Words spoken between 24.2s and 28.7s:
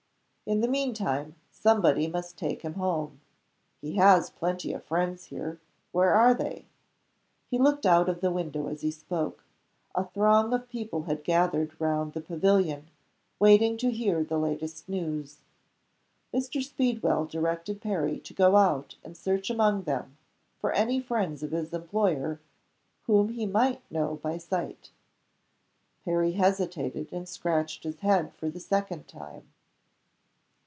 by sight. Perry hesitated, and scratched his head for the